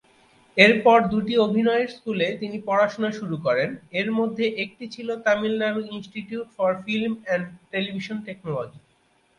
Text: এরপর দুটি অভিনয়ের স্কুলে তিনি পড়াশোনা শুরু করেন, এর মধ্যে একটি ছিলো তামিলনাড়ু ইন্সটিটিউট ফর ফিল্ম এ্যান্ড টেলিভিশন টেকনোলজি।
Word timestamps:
এরপর 0.57 0.97
দুটি 1.11 1.33
অভিনয়ের 1.37 1.89
স্কুলে 1.89 2.27
তিনি 2.39 2.57
পড়াশোনা 2.67 3.09
শুরু 3.19 3.35
করেন, 3.45 3.69
এর 3.99 4.09
মধ্যে 4.19 4.45
একটি 4.63 4.85
ছিলো 4.93 5.13
তামিলনাড়ু 5.25 5.81
ইন্সটিটিউট 5.91 6.47
ফর 6.57 6.71
ফিল্ম 6.83 7.13
এ্যান্ড 7.21 7.45
টেলিভিশন 7.71 8.17
টেকনোলজি। 8.27 8.79